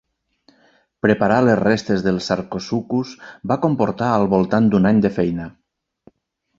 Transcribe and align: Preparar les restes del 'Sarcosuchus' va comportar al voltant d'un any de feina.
Preparar 1.05 1.37
les 1.47 1.59
restes 1.59 2.07
del 2.07 2.17
'Sarcosuchus' 2.29 3.13
va 3.53 3.61
comportar 3.69 4.11
al 4.17 4.29
voltant 4.35 4.75
d'un 4.75 4.93
any 4.95 5.07
de 5.09 5.17
feina. 5.23 5.51